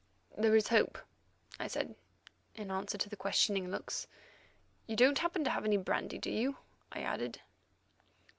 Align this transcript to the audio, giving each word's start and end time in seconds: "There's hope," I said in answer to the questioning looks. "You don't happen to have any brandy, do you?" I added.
"There's 0.35 0.69
hope," 0.69 0.97
I 1.59 1.67
said 1.67 1.93
in 2.55 2.71
answer 2.71 2.97
to 2.97 3.07
the 3.07 3.15
questioning 3.15 3.69
looks. 3.69 4.07
"You 4.87 4.95
don't 4.95 5.19
happen 5.19 5.43
to 5.43 5.51
have 5.51 5.63
any 5.63 5.77
brandy, 5.77 6.17
do 6.17 6.31
you?" 6.31 6.57
I 6.91 7.01
added. 7.01 7.39